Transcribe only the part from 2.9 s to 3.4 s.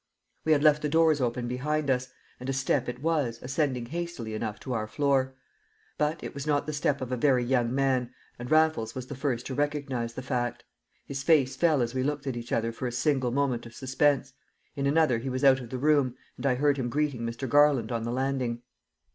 was,